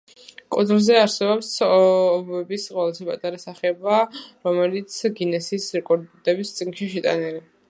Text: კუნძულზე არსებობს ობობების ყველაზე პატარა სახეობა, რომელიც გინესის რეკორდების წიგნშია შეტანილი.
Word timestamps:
კუნძულზე 0.53 0.95
არსებობს 1.01 1.49
ობობების 1.65 2.65
ყველაზე 2.77 3.07
პატარა 3.11 3.43
სახეობა, 3.45 4.01
რომელიც 4.49 4.99
გინესის 5.21 5.73
რეკორდების 5.79 6.57
წიგნშია 6.59 6.95
შეტანილი. 6.99 7.51